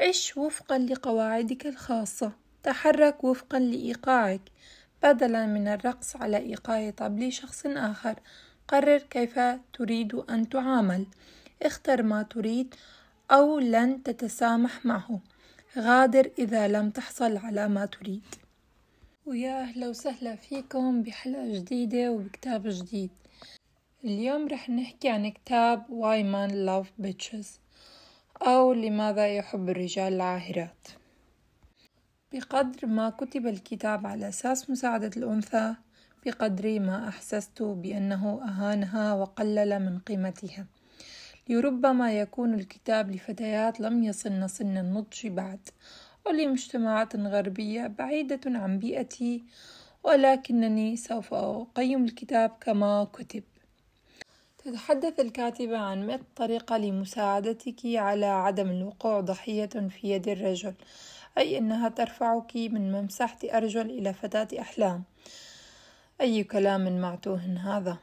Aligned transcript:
عش 0.00 0.36
وفقا 0.36 0.78
لقواعدك 0.78 1.66
الخاصة. 1.66 2.32
تحرك 2.62 3.24
وفقا 3.24 3.58
لإيقاعك. 3.58 4.40
بدلا 5.02 5.46
من 5.46 5.68
الرقص 5.68 6.16
على 6.16 6.36
إيقاع 6.36 6.90
طبل 6.90 7.32
شخص 7.32 7.66
آخر. 7.66 8.20
قرر 8.68 8.98
كيف 8.98 9.38
تريد 9.72 10.14
أن 10.14 10.48
تعامل. 10.48 11.06
اختر 11.62 12.02
ما 12.02 12.22
تريد 12.22 12.74
أو 13.30 13.58
لن 13.58 14.02
تتسامح 14.02 14.86
معه. 14.86 15.20
غادر 15.78 16.30
إذا 16.38 16.68
لم 16.68 16.90
تحصل 16.90 17.36
على 17.36 17.68
ما 17.68 17.86
تريد. 17.86 18.22
ويا 19.26 19.60
أهلا 19.60 19.88
وسهلا 19.88 20.36
فيكم 20.36 21.02
بحلقة 21.02 21.54
جديدة 21.54 22.10
وبكتاب 22.10 22.62
جديد. 22.68 23.10
اليوم 24.04 24.48
رح 24.48 24.70
نحكي 24.70 25.08
عن 25.08 25.30
كتاب 25.30 25.82
Why 25.82 26.22
Man 26.34 26.52
Love 26.68 27.06
Bitches. 27.06 27.46
أو 28.42 28.72
لماذا 28.72 29.36
يحب 29.36 29.68
الرجال 29.68 30.12
العاهرات. 30.12 30.88
بقدر 32.32 32.86
ما 32.86 33.10
كتب 33.10 33.46
الكتاب 33.46 34.06
على 34.06 34.28
أساس 34.28 34.70
مساعدة 34.70 35.10
الأنثى 35.16 35.74
بقدر 36.26 36.80
ما 36.80 37.08
أحسست 37.08 37.62
بأنه 37.62 38.40
أهانها 38.48 39.14
وقلل 39.14 39.78
من 39.78 39.98
قيمتها. 39.98 40.66
لربما 41.48 42.12
يكون 42.12 42.54
الكتاب 42.54 43.10
لفتيات 43.10 43.80
لم 43.80 44.04
يصلن 44.04 44.48
سن 44.48 44.76
النضج 44.78 45.26
بعد 45.26 45.68
ولمجتمعات 46.26 47.16
غربية 47.16 47.86
بعيدة 47.86 48.40
عن 48.46 48.78
بيئتي 48.78 49.44
ولكنني 50.04 50.96
سوف 50.96 51.34
أقيم 51.34 52.04
الكتاب 52.04 52.50
كما 52.60 53.04
كتب. 53.12 53.42
تتحدث 54.70 55.20
الكاتبة 55.20 55.78
عن 55.78 56.06
مئة 56.06 56.20
طريقة 56.36 56.76
لمساعدتك 56.76 57.80
على 57.84 58.26
عدم 58.26 58.70
الوقوع 58.70 59.20
ضحية 59.20 59.66
في 59.66 60.10
يد 60.10 60.28
الرجل 60.28 60.74
أي 61.38 61.58
أنها 61.58 61.88
ترفعك 61.88 62.56
من 62.56 62.92
ممسحة 62.92 63.38
أرجل 63.44 63.90
إلى 63.90 64.12
فتاة 64.14 64.48
أحلام. 64.60 65.02
أي 66.20 66.44
كلام 66.44 67.00
معتوه 67.00 67.58
هذا؟ 67.64 67.96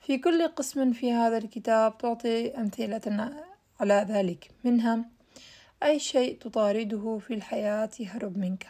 في 0.00 0.18
كل 0.18 0.48
قسم 0.48 0.92
في 0.92 1.12
هذا 1.12 1.38
الكتاب 1.38 1.98
تعطي 1.98 2.48
أمثلة 2.48 3.32
على 3.80 4.06
ذلك 4.08 4.50
منها 4.64 5.04
أي 5.82 5.98
شيء 5.98 6.38
تطارده 6.38 7.18
في 7.18 7.34
الحياة 7.34 7.90
يهرب 8.00 8.38
منك. 8.38 8.66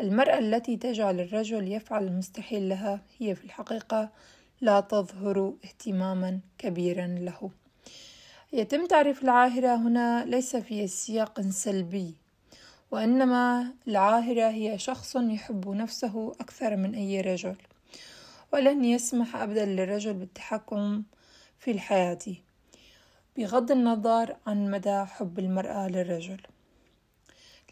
المرأة 0.00 0.38
التي 0.38 0.76
تجعل 0.76 1.20
الرجل 1.20 1.72
يفعل 1.72 2.06
المستحيل 2.06 2.68
لها 2.68 3.00
هي 3.18 3.34
في 3.34 3.44
الحقيقة 3.44 4.10
لا 4.60 4.80
تظهر 4.80 5.54
اهتماما 5.64 6.40
كبيرا 6.58 7.06
له. 7.06 7.50
يتم 8.52 8.86
تعريف 8.86 9.24
العاهرة 9.24 9.76
هنا 9.76 10.24
ليس 10.24 10.56
في 10.56 10.86
سياق 10.86 11.40
سلبي 11.40 12.14
وإنما 12.90 13.72
العاهرة 13.88 14.48
هي 14.50 14.78
شخص 14.78 15.16
يحب 15.16 15.68
نفسه 15.68 16.32
أكثر 16.40 16.76
من 16.76 16.94
أي 16.94 17.20
رجل 17.20 17.56
ولن 18.52 18.84
يسمح 18.84 19.36
أبدا 19.36 19.64
للرجل 19.64 20.14
بالتحكم 20.14 21.02
في 21.58 21.70
الحياة 21.70 22.18
بغض 23.36 23.70
النظر 23.70 24.36
عن 24.46 24.70
مدى 24.70 25.04
حب 25.04 25.38
المرأة 25.38 25.88
للرجل. 25.88 26.40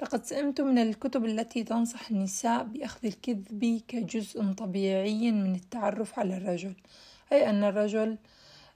لقد 0.02 0.24
سئمت 0.24 0.60
من 0.60 0.78
الكتب 0.78 1.24
التي 1.24 1.64
تنصح 1.64 2.10
النساء 2.10 2.64
بأخذ 2.64 3.06
الكذب 3.06 3.82
كجزء 3.88 4.52
طبيعي 4.52 5.32
من 5.32 5.54
التعرف 5.54 6.18
على 6.18 6.36
الرجل 6.36 6.74
أي 7.32 7.50
أن 7.50 7.64
الرجل 7.64 8.18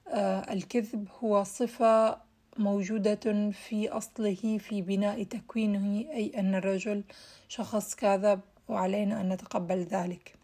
آه، 0.09 0.53
الكذب 0.53 1.09
هو 1.21 1.45
صفة 1.45 2.19
موجودة 2.59 3.51
في 3.51 3.89
أصله 3.89 4.59
في 4.59 4.83
بناء 4.83 5.23
تكوينه 5.23 6.11
أي 6.13 6.33
أن 6.39 6.55
الرجل 6.55 7.05
شخص 7.49 7.95
كاذب 7.95 8.41
وعلينا 8.69 9.21
أن 9.21 9.29
نتقبل 9.29 9.79
ذلك. 9.79 10.35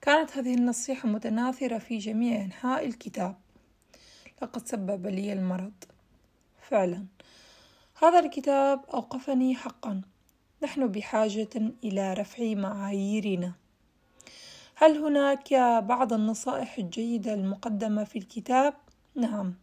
كانت 0.00 0.36
هذه 0.36 0.54
النصيحة 0.54 1.08
متناثرة 1.08 1.78
في 1.78 1.98
جميع 1.98 2.42
أنحاء 2.42 2.86
الكتاب. 2.86 3.36
لقد 4.42 4.66
سبب 4.66 5.06
لي 5.06 5.32
المرض. 5.32 5.72
فعلا. 6.68 7.15
هذا 8.02 8.18
الكتاب 8.18 8.84
أوقفني 8.94 9.54
حقا. 9.54 10.00
نحن 10.62 10.86
بحاجة 10.86 11.72
إلى 11.84 12.12
رفع 12.12 12.54
معاييرنا. 12.54 13.52
هل 14.74 14.98
هناك 14.98 15.54
بعض 15.84 16.12
النصائح 16.12 16.78
الجيدة 16.78 17.34
المقدمة 17.34 18.04
في 18.04 18.18
الكتاب؟ 18.18 18.74
نعم. 19.14 19.54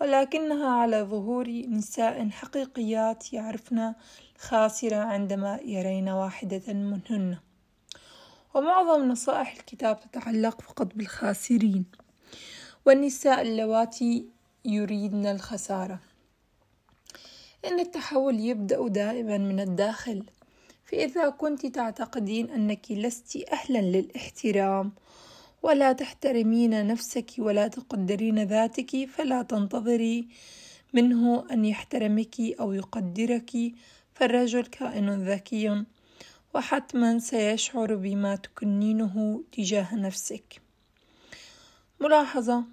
ولكنها 0.00 0.68
على 0.68 1.02
ظهور 1.02 1.48
نساء 1.48 2.28
حقيقيات 2.28 3.32
يعرفن 3.32 3.94
الخاسرة 4.36 4.96
عندما 4.96 5.60
يرين 5.64 6.08
واحدة 6.08 6.72
منهن. 6.72 7.38
ومعظم 8.54 9.08
نصائح 9.08 9.52
الكتاب 9.52 10.00
تتعلق 10.00 10.60
فقط 10.62 10.94
بالخاسرين. 10.94 11.84
والنساء 12.86 13.42
اللواتي 13.42 14.28
يريدن 14.64 15.26
الخسارة. 15.26 16.13
إن 17.66 17.80
التحول 17.80 18.40
يبدأ 18.40 18.88
دائما 18.88 19.38
من 19.38 19.60
الداخل. 19.60 20.24
فإذا 20.84 21.28
كنت 21.28 21.66
تعتقدين 21.66 22.50
أنك 22.50 22.90
لست 22.90 23.36
أهلا 23.52 23.78
للاحترام 23.78 24.92
ولا 25.62 25.92
تحترمين 25.92 26.86
نفسك 26.86 27.30
ولا 27.38 27.68
تقدرين 27.68 28.42
ذاتك 28.42 29.08
فلا 29.08 29.42
تنتظري 29.42 30.28
منه 30.92 31.46
أن 31.50 31.64
يحترمك 31.64 32.40
أو 32.60 32.72
يقدرك 32.72 33.50
فالرجل 34.14 34.66
كائن 34.66 35.28
ذكي 35.28 35.84
وحتما 36.54 37.18
سيشعر 37.18 37.94
بما 37.94 38.36
تكنينه 38.36 39.42
تجاه 39.52 39.94
نفسك. 39.94 40.62
ملاحظة 42.00 42.64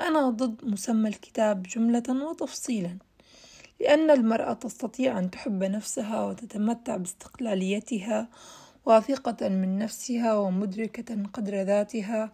أنا 0.00 0.30
ضد 0.30 0.64
مسمى 0.64 1.08
الكتاب 1.08 1.62
جملة 1.62 2.28
وتفصيلا. 2.30 2.98
لأن 3.80 4.10
المرأة 4.10 4.52
تستطيع 4.52 5.18
أن 5.18 5.30
تحب 5.30 5.64
نفسها 5.64 6.24
وتتمتع 6.24 6.96
باستقلاليتها 6.96 8.28
واثقة 8.86 9.48
من 9.48 9.78
نفسها 9.78 10.34
ومدركة 10.34 11.22
قدر 11.32 11.62
ذاتها 11.62 12.32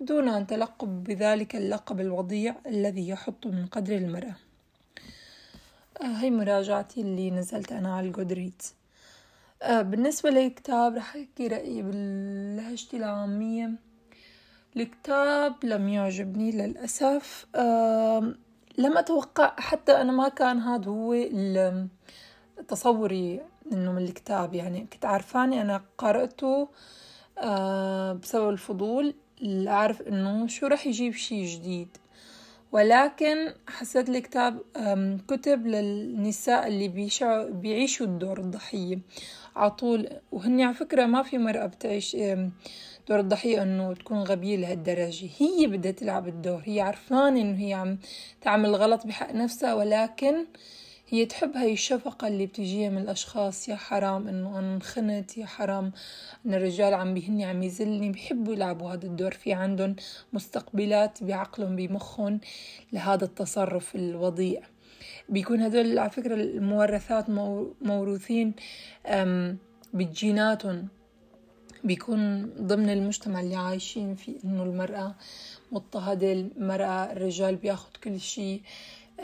بدون 0.00 0.28
أن 0.28 0.46
تلقب 0.46 1.04
بذلك 1.04 1.56
اللقب 1.56 2.00
الوضيع 2.00 2.54
الذي 2.66 3.08
يحط 3.08 3.46
من 3.46 3.66
قدر 3.66 3.96
المرأة. 3.96 4.36
آه، 6.02 6.04
هاي 6.04 6.30
مراجعتي 6.30 7.00
اللي 7.00 7.30
نزلت 7.30 7.72
أنا 7.72 7.96
على 7.96 8.06
الجودريدز 8.06 8.74
آه، 9.62 9.82
بالنسبة 9.82 10.30
للكتاب 10.30 10.96
رح 10.96 11.16
أحكي 11.16 11.46
رأيي 11.46 11.82
باللهجتي 11.82 12.96
العامية. 12.96 13.70
الكتاب 14.76 15.64
لم 15.64 15.88
يعجبني 15.88 16.50
للأسف. 16.50 17.46
لم 18.78 18.98
أتوقع 18.98 19.54
حتى 19.58 19.92
أنا 19.92 20.12
ما 20.12 20.28
كان 20.28 20.58
هذا 20.58 20.90
هو 20.90 21.14
تصوري 22.68 23.40
إنه 23.72 23.92
من 23.92 24.02
الكتاب. 24.02 24.54
يعني 24.54 24.86
كنت 24.92 25.04
عارفاني 25.04 25.60
أنا 25.60 25.82
قرأته 25.98 26.68
آه، 27.38 28.12
بسبب 28.12 28.48
الفضول 28.50 29.14
أعرف 29.68 30.02
إنه 30.02 30.46
شو 30.46 30.66
رح 30.66 30.86
يجيب 30.86 31.12
شي 31.12 31.44
جديد. 31.44 31.96
ولكن 32.72 33.52
حسيت 33.68 34.08
الكتاب 34.08 34.58
كتب 35.28 35.66
للنساء 35.66 36.66
اللي 36.66 36.88
بيعيشوا 37.50 38.06
الدور 38.06 38.38
الضحية 38.40 38.98
عطول 39.56 40.08
وهني 40.32 40.64
على 40.64 40.74
فكرة 40.74 41.06
ما 41.06 41.22
في 41.22 41.38
مرأة 41.38 41.66
بتعيش 41.66 42.16
دور 43.08 43.20
الضحية 43.20 43.62
إنه 43.62 43.94
تكون 43.94 44.18
غبية 44.18 44.56
لهالدرجة. 44.56 45.28
هي 45.38 45.66
بدها 45.66 45.92
تلعب 45.92 46.28
الدور 46.28 46.62
هي 46.64 46.80
عرفانة 46.80 47.40
إنه 47.40 47.58
هي 47.58 47.74
عم 47.74 47.98
تعمل 48.40 48.74
غلط 48.74 49.06
بحق 49.06 49.32
نفسها 49.34 49.74
ولكن 49.74 50.46
هي 51.12 51.26
تحب 51.26 51.56
هاي 51.56 51.72
الشفقة 51.72 52.28
اللي 52.28 52.46
بتجيها 52.46 52.90
من 52.90 52.98
الأشخاص 52.98 53.68
يا 53.68 53.76
حرام 53.76 54.28
إنه 54.28 54.58
أنا 54.58 54.74
انخنت 54.74 55.38
يا 55.38 55.46
حرام 55.46 55.92
إن 56.46 56.54
الرجال 56.54 56.94
عم 56.94 57.14
بيهني 57.14 57.44
عم 57.44 57.62
يزلني. 57.62 58.10
بحبوا 58.10 58.52
يلعبوا 58.52 58.92
هذا 58.92 59.06
الدور. 59.06 59.30
في 59.30 59.52
عندهم 59.52 59.96
مستقبلات 60.32 61.24
بعقلهم 61.24 61.76
بمخهم 61.76 62.40
لهذا 62.92 63.24
التصرف 63.24 63.94
الوضيع. 63.94 64.62
بيكون 65.28 65.60
هدول 65.60 65.98
على 65.98 66.10
فكرة 66.10 66.34
المورثات 66.34 67.26
موروثين 67.82 68.54
بجيناتهم. 69.94 70.88
بيكون 71.84 72.46
ضمن 72.60 72.90
المجتمع 72.90 73.40
اللي 73.40 73.56
عايشين 73.56 74.14
فيه 74.14 74.36
إنه 74.44 74.62
المرأة 74.62 75.14
مضطهدة 75.72 76.32
المرأة 76.32 77.12
الرجال 77.12 77.56
بياخد 77.56 77.96
كل 78.04 78.20
شيء. 78.20 78.62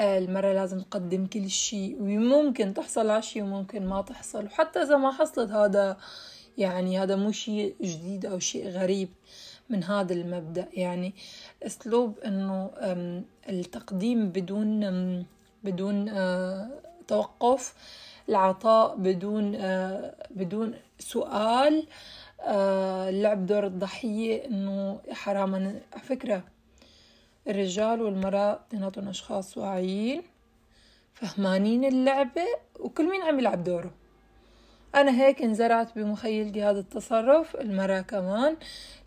المرأة 0.00 0.52
لازم 0.52 0.80
تقدم 0.80 1.26
كل 1.26 1.50
شيء 1.50 1.96
وممكن 2.00 2.74
تحصل 2.74 3.10
على 3.10 3.22
شيء 3.22 3.42
وممكن 3.42 3.86
ما 3.86 4.02
تحصل. 4.02 4.46
وحتى 4.46 4.82
إذا 4.82 4.96
ما 4.96 5.12
حصلت 5.12 5.50
هذا 5.50 5.96
يعني 6.58 6.98
هذا 6.98 7.16
مو 7.16 7.32
شيء 7.32 7.74
جديد 7.82 8.26
أو 8.26 8.38
شيء 8.38 8.68
غريب 8.68 9.08
من 9.70 9.84
هذا 9.84 10.12
المبدأ. 10.12 10.68
يعني 10.72 11.14
أسلوب 11.62 12.18
إنه 12.18 12.70
التقديم 13.48 14.28
بدون 14.28 15.26
بدون 15.64 16.08
آه، 16.08 16.68
التوقف 17.00 17.74
العطاء 18.28 18.96
بدون 18.96 19.56
بدون 20.30 20.74
سؤال 20.98 21.86
لعب 23.22 23.46
دور 23.46 23.66
الضحية 23.66 24.46
إنه 24.46 25.00
حرام. 25.12 25.54
على 25.54 26.02
فكرة 26.02 26.42
الرجال 27.48 28.02
والمرأة 28.02 28.60
اثنيناتهم 28.68 29.08
أشخاص 29.08 29.58
واعيين 29.58 30.22
فهمانين 31.14 31.84
اللعبة 31.84 32.46
وكل 32.80 33.10
مين 33.10 33.22
عم 33.22 33.38
يلعب 33.38 33.64
دوره. 33.64 33.90
أنا 34.94 35.22
هيك 35.22 35.42
انزرعت 35.42 35.98
بمخيلتي 35.98 36.62
هذا 36.62 36.78
التصرف 36.78 37.56
المرأة 37.56 38.00
كمان. 38.00 38.56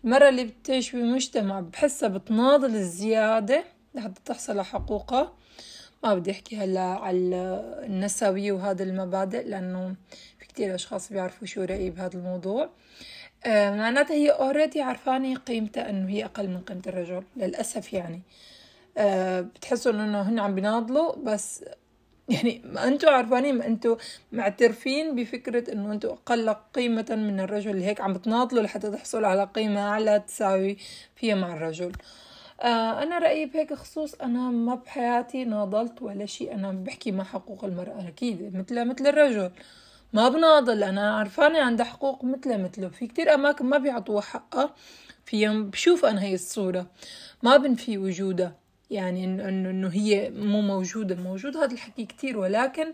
المرأة 0.04 0.28
اللي 0.28 0.44
بتعيش 0.44 0.96
بمجتمع 0.96 1.60
بحسها 1.60 2.08
بتناضل 2.08 2.74
الزيادة 2.74 3.64
لحتى 3.94 4.20
تحصل 4.24 4.52
على 4.52 4.64
حقوقها. 4.64 5.32
ما 6.04 6.14
بدي 6.14 6.30
أحكي 6.30 6.56
هلا 6.56 6.80
على 6.80 7.64
النسوية 7.86 8.52
وهذا 8.52 8.82
المبادئ 8.82 9.48
لأنه 9.48 9.94
في 10.38 10.46
كتير 10.46 10.74
أشخاص 10.74 11.12
بيعرفوا 11.12 11.46
شو 11.46 11.64
رأيي 11.64 11.90
بهذا 11.90 12.18
الموضوع. 12.18 12.70
آه، 13.46 13.70
معناتها 13.76 14.14
هي 14.14 14.30
اوريدي 14.30 14.82
عرفانة 14.82 15.36
قيمتها 15.36 15.90
إنه 15.90 16.08
هي 16.10 16.24
أقل 16.24 16.48
من 16.48 16.60
قيمة 16.60 16.82
الرجل 16.86 17.22
للأسف 17.36 17.92
يعني. 17.92 18.22
أه 18.98 19.40
بتحسوا 19.40 19.92
إنه 19.92 20.22
هن 20.22 20.38
عم 20.38 20.54
بيناضلوا 20.54 21.16
بس 21.16 21.64
يعني 22.28 22.62
ما 22.64 22.88
أنتوا 22.88 23.10
عارفانين 23.10 23.58
ما 23.58 23.66
أنتوا 23.66 23.96
معترفين 24.32 25.14
بفكرة 25.16 25.72
إنه 25.72 25.92
أنتوا 25.92 26.12
أقل 26.12 26.50
قيمة 26.50 27.06
من 27.10 27.40
الرجل 27.40 27.70
اللي 27.70 27.84
هيك 27.84 28.00
عم 28.00 28.12
بتناضلوا 28.12 28.62
لحتى 28.62 28.90
تحصلوا 28.90 29.28
على 29.28 29.44
قيمة 29.54 29.80
أعلى 29.88 30.20
تساوي 30.26 30.76
فيها 31.16 31.34
مع 31.34 31.54
الرجل. 31.54 31.92
آه 32.62 33.02
أنا 33.02 33.18
رأيي 33.18 33.46
بهيك 33.46 33.74
خصوص 33.74 34.14
أنا 34.14 34.50
ما 34.50 34.74
بحياتي 34.74 35.44
ناضلت 35.44 36.02
ولا 36.02 36.26
شيء 36.26 36.54
أنا 36.54 36.72
بحكي 36.72 37.12
مع 37.12 37.24
حقوق 37.24 37.64
المرأة 37.64 38.08
أكيد 38.08 38.56
مثل 38.56 38.84
مثل 38.84 39.06
الرجل. 39.06 39.50
ما 40.12 40.28
بناضل 40.28 40.82
أنا 40.82 41.16
عرفانة 41.16 41.58
عندها 41.58 41.86
حقوق 41.86 42.24
مثله 42.24 42.56
مثله. 42.56 42.88
في 42.88 43.06
كتير 43.06 43.34
أماكن 43.34 43.66
ما 43.66 43.78
بيعطوها 43.78 44.20
حقها 44.20 44.74
فيهم 45.24 45.70
بشوف 45.70 46.04
أنا 46.04 46.22
هي 46.22 46.34
الصورة. 46.34 46.86
ما 47.42 47.56
بنفي 47.56 47.98
وجودها. 47.98 48.56
يعني 48.90 49.24
انه 49.24 49.48
إنه 49.48 49.88
هي 49.88 50.30
مو 50.30 50.60
موجودة. 50.60 51.14
موجود 51.14 51.56
هذا 51.56 51.72
الحكي 51.72 52.06
كتير 52.06 52.38
ولكن 52.38 52.86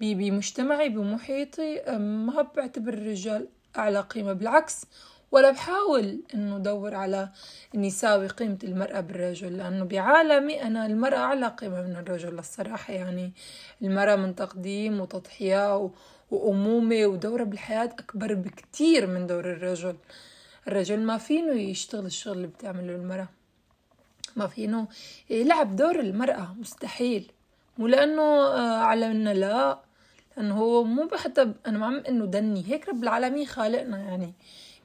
بمجتمعي 0.00 0.88
بمحيطي 0.88 1.82
ما 1.98 2.46
بعتبر 2.56 2.92
الرجال 2.92 3.48
أعلى 3.76 4.00
قيمة. 4.00 4.32
بالعكس 4.32 4.86
ولا 5.32 5.50
بحاول 5.50 6.20
إنه 6.34 6.56
ادور 6.56 6.94
على 6.94 7.28
إني 7.74 7.90
ساوي 7.90 8.26
قيمة 8.26 8.58
المرأة 8.64 9.00
بالرجل 9.00 9.56
لأنه 9.56 9.84
بعالمي 9.84 10.62
أنا 10.62 10.86
المرأة 10.86 11.18
أعلى 11.18 11.46
قيمة 11.46 11.82
من 11.82 11.96
الرجل 11.96 12.38
الصراحة. 12.38 12.92
يعني 12.94 13.32
المرأة 13.82 14.16
من 14.16 14.34
تقديم 14.34 15.00
وتضحية 15.00 15.90
وأمومة 16.34 17.06
ودورة 17.06 17.44
بالحياة 17.44 17.84
أكبر 17.84 18.34
بكتير 18.34 19.06
من 19.06 19.26
دور 19.26 19.52
الرجل. 19.52 19.96
الرجل 20.68 21.00
ما 21.00 21.18
فينه 21.18 21.52
يشتغل 21.52 22.06
الشغل 22.06 22.36
اللي 22.36 22.46
بتعمله 22.46 22.94
المرأة. 22.96 23.28
ما 24.36 24.46
فينه 24.46 24.86
يلعب 25.30 25.76
دور 25.76 26.00
المرأة 26.00 26.54
مستحيل. 26.60 27.32
مو 27.78 27.86
لأنه 27.86 28.22
آه، 28.22 28.78
علمنا 28.78 29.34
لا 29.34 29.78
لأنه 30.36 30.54
هو 30.54 30.84
مو 30.84 31.08
حتى 31.16 31.52
أنا 31.66 31.78
ما 31.78 31.86
عم 31.86 32.02
إنه 32.08 32.24
دني. 32.24 32.64
هيك 32.68 32.88
رب 32.88 33.02
العالمين 33.02 33.46
خالقنا 33.46 33.98
يعني. 33.98 34.32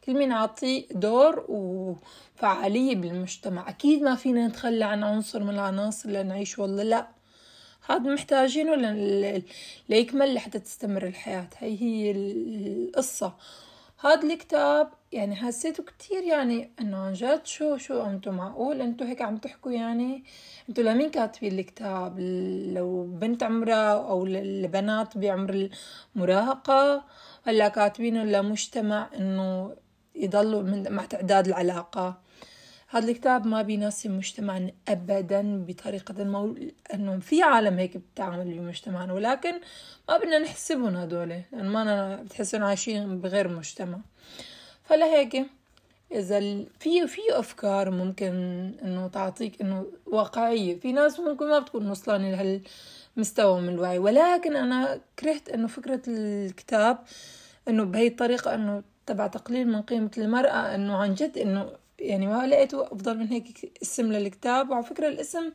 كل 0.04 0.14
مين 0.14 0.32
عطي 0.32 0.88
دور 0.92 1.46
وفعالية 1.50 2.96
بالمجتمع. 2.96 3.70
أكيد 3.70 4.02
ما 4.02 4.16
فينا 4.16 4.48
نتخلى 4.48 4.86
عن 4.86 5.04
عنصر 5.04 5.44
من 5.44 5.50
العناصر 5.50 6.10
لنعيش 6.10 6.60
والله 6.60 6.84
لا. 6.84 7.19
هذا 7.90 8.14
محتاجينه 8.14 8.76
ليكمل 9.90 10.34
لحتى 10.34 10.60
تستمر 10.60 11.08
الحياة؟ 11.08 11.48
هي 11.58 11.82
هي 11.82 12.12
القصة. 12.12 13.34
هذا 14.00 14.24
الكتاب 14.24 14.90
يعني 15.12 15.36
حسيته 15.36 15.84
كتير 15.84 16.24
يعني 16.24 16.72
إنه 16.82 16.98
عن 16.98 17.14
جد 17.14 17.46
شو 17.46 17.78
شو 17.78 18.02
أنتو 18.02 18.32
معقول؟ 18.32 18.82
أنتو 18.82 19.06
هيك 19.06 19.22
عم 19.22 19.38
تحكوا 19.38 19.72
يعني؟ 19.72 20.24
أنتو 20.70 20.82
لمين 20.82 21.10
كاتبين 21.10 21.60
الكتاب؟ 21.60 22.20
لو 22.76 23.04
بنت 23.04 23.44
عمرها 23.44 23.94
أو 23.94 24.26
البنات 24.26 25.18
بعمر 25.18 25.70
المراهقة؟ 26.16 27.04
ولا 27.48 27.68
كاتبينه 27.68 28.24
لمجتمع 28.24 29.10
إنه 29.16 29.76
يضلوا 30.16 30.90
مع 30.90 31.06
تعداد 31.06 31.48
العلاقة؟ 31.48 32.22
هذا 32.92 33.12
الكتاب 33.12 33.48
ما 33.48 33.62
بيناسب 33.62 34.12
مجتمعنا 34.12 34.72
أبدا 34.88 35.66
بطريقة 35.68 36.24
ما 36.24 36.56
أنه 36.94 37.20
في 37.20 37.44
عالم 37.44 37.80
هيك 37.80 37.98
بتعامل 37.98 38.54
بمجتمعنا 38.54 39.14
ولكن 39.14 39.54
ما 40.10 40.18
بدنا 40.18 40.40
نحسبهم 40.40 40.96
هدول 40.96 41.30
لأن 41.30 41.66
ما 41.66 41.82
أنا 41.82 42.16
بتحسن 42.16 42.64
عايشين 42.64 43.22
بغير 43.22 43.48
مجتمع. 43.48 43.98
فلهيك 44.84 45.46
إذا 46.12 46.40
في 46.80 47.08
في 47.08 47.22
أفكار 47.32 47.92
ممكن 47.92 48.34
إنه 48.84 49.08
تعطيك 49.08 49.62
إنه 49.62 49.86
واقعية. 50.06 50.80
في 50.80 50.92
ناس 50.92 51.20
ممكن 51.20 51.50
ما 51.50 51.60
بتكون 51.60 51.90
وصلانة 51.90 52.32
لهالمستوى 52.32 53.62
من 53.62 53.70
الوعي 53.70 54.00
ولكن 54.00 54.56
أنا 54.56 55.02
كرهت 55.20 55.50
إنه 55.50 55.68
فكرة 55.68 56.02
الكتاب 56.08 56.98
إنه 57.68 57.84
بهي 57.84 58.08
الطريقة 58.08 58.56
إنه 58.56 58.84
تبع 59.06 59.28
تقليل 59.28 59.68
من 59.68 59.82
قيمة 59.82 60.12
المرأة 60.18 60.76
إنه 60.76 60.98
عن 60.98 61.14
جد 61.14 61.38
إنه 61.38 61.72
يعني 62.02 62.28
ما 62.28 62.48
لقيته 62.48 62.84
أفضل 62.88 63.18
من 63.18 63.28
هيك 63.28 63.72
اسم 63.82 64.12
للكتاب. 64.14 64.70
وعلى 64.70 64.84
فكرة 64.84 65.08
الاسم 65.08 65.52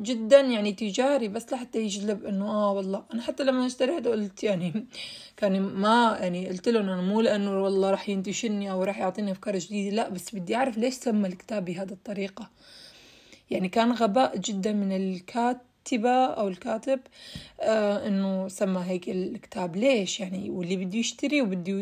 جدا 0.00 0.40
يعني 0.40 0.72
تجاري 0.72 1.28
بس 1.28 1.52
لحتى 1.52 1.78
يجلب 1.78 2.24
إنه 2.24 2.50
آه 2.50 2.72
والله. 2.72 3.04
أنا 3.14 3.22
حتى 3.22 3.44
لما 3.44 3.66
اشتريته 3.66 4.10
قلت 4.10 4.44
يعني 4.44 4.86
كان 5.36 5.60
ما 5.62 6.18
يعني 6.20 6.48
قلت 6.48 6.68
لهم 6.68 6.88
أنا 6.88 7.02
مو 7.02 7.20
لأنه 7.20 7.62
والله 7.62 7.90
راح 7.90 8.08
ينتشني 8.08 8.70
أو 8.70 8.82
راح 8.82 8.98
يعطيني 8.98 9.32
أفكار 9.32 9.58
جديدة 9.58 9.96
لا 9.96 10.08
بس 10.08 10.34
بدي 10.34 10.56
أعرف 10.56 10.78
ليش 10.78 10.94
سمى 10.94 11.28
الكتاب 11.28 11.64
بهذه 11.64 11.92
الطريقة. 11.92 12.50
يعني 13.50 13.68
كان 13.68 13.92
غباء 13.92 14.36
جدا 14.38 14.72
من 14.72 14.92
الكاتبة 14.96 16.26
أو 16.26 16.48
الكاتب 16.48 17.00
آه 17.60 18.06
إنه 18.08 18.48
سمى 18.48 18.82
هيك 18.86 19.08
الكتاب. 19.08 19.76
ليش 19.76 20.20
يعني؟ 20.20 20.50
واللي 20.50 20.76
بده 20.76 20.98
يشتري 20.98 21.42
وبده 21.42 21.72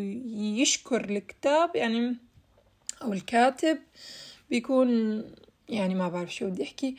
يشكر 0.60 1.04
الكتاب 1.04 1.76
يعني 1.76 2.16
أو 3.04 3.12
الكاتب 3.12 3.78
بيكون 4.50 4.88
يعني 5.68 5.94
ما 5.94 6.08
بعرف 6.08 6.34
شو 6.34 6.46
بدي 6.50 6.62
أحكي. 6.62 6.96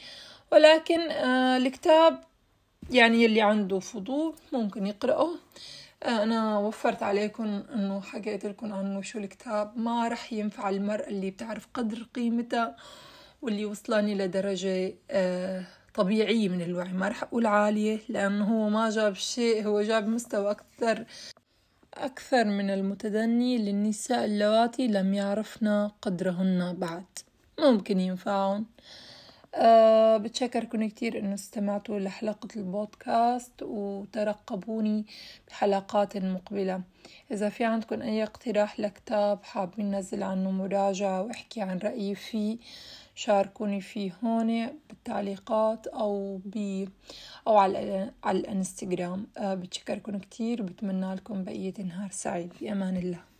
ولكن 0.52 1.00
آه 1.00 1.58
الكتاب 1.58 2.24
يعني 2.92 3.26
اللي 3.26 3.42
عنده 3.42 3.80
فضول 3.80 4.36
ممكن 4.54 4.86
يقرأه. 4.88 5.30
آه 6.04 6.24
أنا 6.24 6.58
وفرت 6.60 7.04
عليكم 7.04 7.64
إنه 7.74 8.02
حكيت 8.02 8.46
لكم 8.46 8.74
عنه 8.74 9.02
شو 9.02 9.20
الكتاب. 9.20 9.78
ما 9.78 10.08
رح 10.08 10.34
ينفع 10.34 10.70
المرأة 10.70 11.08
اللي 11.08 11.32
بتعرف 11.32 11.68
قدر 11.74 12.04
قيمتها 12.16 12.76
واللي 13.42 13.66
وصلاني 13.66 14.16
لدرجة 14.16 14.94
آه 15.12 15.64
طبيعية 15.94 16.50
من 16.50 16.62
الوعي. 16.62 16.94
ما 16.94 17.08
رح 17.08 17.24
أقول 17.24 17.46
عالية 17.46 18.00
لأنه 18.10 18.46
هو 18.46 18.70
ما 18.70 18.90
جاب 18.90 19.14
شيء 19.16 19.68
هو 19.68 19.82
جاب 19.82 20.08
مستوى 20.08 20.52
أكثر. 20.52 21.06
أكثر 21.98 22.44
من 22.46 22.70
المتدني 22.70 23.58
للنساء 23.58 24.26
اللواتي 24.26 24.88
لم 24.88 25.14
يعرفن 25.14 25.90
قدرهن 26.02 26.76
بعد. 26.78 27.04
ممكن 27.60 28.00
ينفعون. 28.00 28.66
أه 29.56 30.18
بتشكركم 30.18 30.88
كتير 30.88 31.20
إنه 31.20 31.34
استمعتوا 31.34 32.00
لحلقة 32.00 32.48
البودكاست 32.56 33.52
وترقبوني 33.62 35.06
بحلقات 35.48 36.18
مقبلة. 36.18 36.82
إذا 37.32 37.50
في 37.50 37.64
عندكم 37.66 38.02
أي 38.02 38.24
اقتراح 38.24 38.80
لكتاب 38.80 39.44
حابين 39.44 39.92
ننزل 39.92 40.24
عنه 40.24 40.52
مراجعة 40.52 41.22
وأحكي 41.22 41.62
عن 41.62 41.78
رأيي 41.78 42.16
فيه 42.16 42.58
شاركوني 43.16 43.82
فيه 43.82 44.12
هون 44.24 44.68
بالتعليقات 44.90 45.88
أو 45.88 46.42
ب 46.46 46.86
أو 47.48 47.58
على 47.58 48.12
على 48.24 48.40
الانستغرام. 48.40 49.28
أه 49.38 49.54
بتشكركم 49.56 50.20
كتير 50.20 50.62
وبتمنى 50.62 51.16
لكم 51.16 51.44
بقية 51.44 51.74
نهار 51.84 52.10
سعيد. 52.12 52.54
بأمان 52.62 52.98
الله. 52.98 53.35